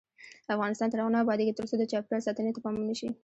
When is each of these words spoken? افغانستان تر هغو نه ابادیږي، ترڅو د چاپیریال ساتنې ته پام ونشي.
افغانستان 0.55 0.87
تر 0.89 0.97
هغو 0.99 1.13
نه 1.13 1.19
ابادیږي، 1.23 1.57
ترڅو 1.59 1.73
د 1.77 1.83
چاپیریال 1.91 2.21
ساتنې 2.27 2.51
ته 2.55 2.59
پام 2.63 2.75
ونشي. 2.77 3.09